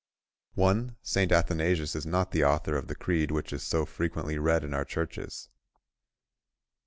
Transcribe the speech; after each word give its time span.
1. 0.55 0.95
St. 1.03 1.31
Athanasius 1.31 1.95
is 1.95 2.07
not 2.07 2.31
the 2.31 2.43
author 2.43 2.75
of 2.75 2.87
the 2.87 2.95
creed 2.95 3.29
which 3.29 3.53
is 3.53 3.61
so 3.61 3.85
frequently 3.85 4.39
read 4.39 4.63
in 4.63 4.73
our 4.73 4.83
churches. 4.83 5.47